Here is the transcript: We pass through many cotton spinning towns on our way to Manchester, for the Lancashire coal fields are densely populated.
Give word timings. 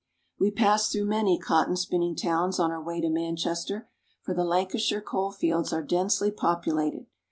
We 0.39 0.49
pass 0.49 0.91
through 0.91 1.05
many 1.05 1.37
cotton 1.37 1.75
spinning 1.77 2.15
towns 2.15 2.59
on 2.59 2.71
our 2.71 2.81
way 2.81 3.01
to 3.01 3.09
Manchester, 3.11 3.87
for 4.23 4.33
the 4.33 4.43
Lancashire 4.43 4.99
coal 4.99 5.31
fields 5.31 5.71
are 5.71 5.83
densely 5.83 6.31
populated. 6.31 7.05